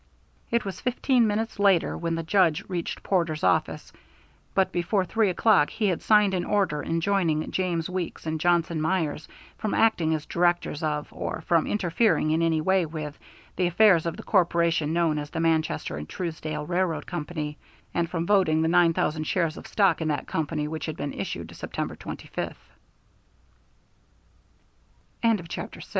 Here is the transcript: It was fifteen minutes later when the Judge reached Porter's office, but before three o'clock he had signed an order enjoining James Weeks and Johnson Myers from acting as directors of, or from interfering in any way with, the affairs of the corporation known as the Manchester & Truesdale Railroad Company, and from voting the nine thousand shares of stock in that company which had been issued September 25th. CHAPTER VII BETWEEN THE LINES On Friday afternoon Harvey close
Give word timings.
It 0.49 0.65
was 0.65 0.81
fifteen 0.81 1.27
minutes 1.27 1.59
later 1.59 1.95
when 1.95 2.15
the 2.15 2.23
Judge 2.23 2.67
reached 2.67 3.03
Porter's 3.03 3.43
office, 3.43 3.93
but 4.55 4.71
before 4.71 5.05
three 5.05 5.29
o'clock 5.29 5.69
he 5.69 5.85
had 5.89 6.01
signed 6.01 6.33
an 6.33 6.43
order 6.43 6.81
enjoining 6.81 7.51
James 7.51 7.87
Weeks 7.87 8.25
and 8.25 8.39
Johnson 8.41 8.81
Myers 8.81 9.27
from 9.59 9.75
acting 9.75 10.15
as 10.15 10.25
directors 10.25 10.81
of, 10.81 11.13
or 11.13 11.41
from 11.41 11.67
interfering 11.67 12.31
in 12.31 12.41
any 12.41 12.61
way 12.61 12.83
with, 12.83 13.15
the 13.55 13.67
affairs 13.67 14.07
of 14.07 14.17
the 14.17 14.23
corporation 14.23 14.91
known 14.91 15.19
as 15.19 15.29
the 15.29 15.39
Manchester 15.39 16.03
& 16.03 16.05
Truesdale 16.05 16.65
Railroad 16.65 17.05
Company, 17.05 17.59
and 17.93 18.09
from 18.09 18.25
voting 18.25 18.63
the 18.63 18.67
nine 18.67 18.93
thousand 18.93 19.25
shares 19.25 19.55
of 19.55 19.67
stock 19.67 20.01
in 20.01 20.07
that 20.07 20.25
company 20.25 20.67
which 20.67 20.87
had 20.87 20.97
been 20.97 21.13
issued 21.13 21.55
September 21.55 21.95
25th. 21.95 22.55
CHAPTER 25.21 25.21
VII 25.21 25.21
BETWEEN 25.21 25.21
THE 25.21 25.21
LINES 25.21 25.21
On 25.21 25.35
Friday 25.35 25.43
afternoon 25.43 25.45
Harvey 25.65 25.69
close 25.71 25.87